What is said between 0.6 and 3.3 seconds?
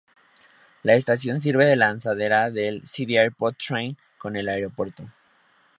La estación sirve de lanzadera del City